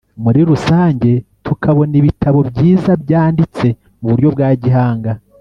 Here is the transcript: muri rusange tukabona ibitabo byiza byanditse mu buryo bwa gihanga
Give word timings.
muri 0.23 0.39
rusange 0.49 1.11
tukabona 1.45 1.93
ibitabo 2.01 2.39
byiza 2.49 2.91
byanditse 3.03 3.67
mu 3.99 4.05
buryo 4.11 4.27
bwa 4.35 4.49
gihanga 4.63 5.11